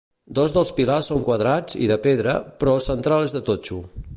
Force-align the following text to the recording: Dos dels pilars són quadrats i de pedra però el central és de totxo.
Dos 0.37 0.53
dels 0.53 0.71
pilars 0.77 1.09
són 1.11 1.21
quadrats 1.27 1.77
i 1.87 1.89
de 1.91 1.97
pedra 2.07 2.33
però 2.63 2.73
el 2.79 2.83
central 2.89 3.29
és 3.29 3.37
de 3.37 3.47
totxo. 3.51 3.79